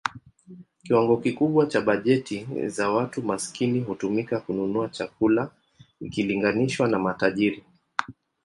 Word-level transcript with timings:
Kiwango 0.83 1.17
kikubwa 1.17 1.65
cha 1.65 1.81
bajeti 1.81 2.47
za 2.65 2.89
watu 2.89 3.23
maskini 3.23 3.79
hutumika 3.79 4.39
kununua 4.39 4.89
chakula 4.89 5.51
ikilinganishwa 5.99 6.87
na 6.87 6.99
matajiri. 6.99 7.63